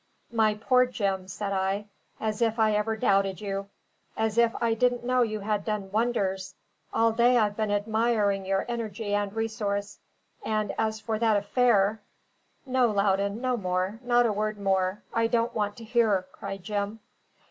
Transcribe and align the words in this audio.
"My 0.31 0.55
poor 0.55 0.87
Jim," 0.87 1.27
said 1.27 1.53
I, 1.53 1.85
"as 2.19 2.41
if 2.41 2.57
I 2.57 2.73
ever 2.73 2.97
doubted 2.97 3.39
you! 3.39 3.69
as 4.17 4.39
if 4.39 4.55
I 4.59 4.73
didn't 4.73 5.03
know 5.03 5.21
you 5.21 5.41
had 5.41 5.63
done 5.63 5.91
wonders! 5.91 6.55
All 6.91 7.11
day 7.11 7.37
I've 7.37 7.55
been 7.55 7.69
admiring 7.69 8.43
your 8.43 8.65
energy 8.67 9.13
and 9.13 9.31
resource. 9.31 9.99
And 10.43 10.73
as 10.75 10.99
for 10.99 11.19
that 11.19 11.37
affair" 11.37 12.01
"No, 12.65 12.87
Loudon, 12.87 13.41
no 13.41 13.55
more, 13.57 13.99
not 14.01 14.25
a 14.25 14.33
word 14.33 14.57
more! 14.59 15.03
I 15.13 15.27
don't 15.27 15.53
want 15.53 15.77
to 15.77 15.83
hear," 15.83 16.25
cried 16.31 16.63
Jim. 16.63 16.99